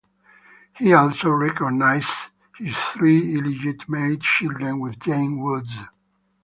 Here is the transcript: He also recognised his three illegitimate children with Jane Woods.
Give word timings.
He 0.79 0.95
also 0.95 1.29
recognised 1.29 2.09
his 2.57 2.75
three 2.75 3.35
illegitimate 3.37 4.21
children 4.23 4.79
with 4.79 4.97
Jane 4.97 5.37
Woods. 5.39 5.77